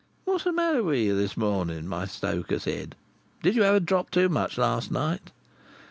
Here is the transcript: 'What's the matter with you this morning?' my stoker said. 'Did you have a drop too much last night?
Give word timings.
'What's 0.25 0.45
the 0.45 0.51
matter 0.51 0.81
with 0.83 0.97
you 0.97 1.15
this 1.15 1.37
morning?' 1.37 1.85
my 1.87 2.05
stoker 2.07 2.57
said. 2.57 2.95
'Did 3.43 3.55
you 3.55 3.61
have 3.61 3.75
a 3.75 3.79
drop 3.79 4.09
too 4.09 4.29
much 4.29 4.57
last 4.57 4.89
night? 4.89 5.29